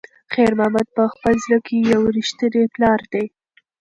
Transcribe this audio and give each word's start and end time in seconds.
خیر 0.33 0.51
محمد 0.59 0.87
په 0.95 1.03
خپل 1.13 1.33
زړه 1.43 1.57
کې 1.65 1.77
یو 1.91 2.01
رښتینی 2.15 2.63
پلار 2.75 2.99
دی. 3.13 3.25